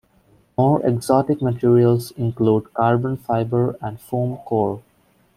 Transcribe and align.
More 0.57 0.83
exotic 0.83 1.43
materials 1.43 2.09
include 2.17 2.73
carbon 2.73 3.17
fiber 3.17 3.77
and 3.83 4.01
foam 4.01 4.37
core. 4.47 4.81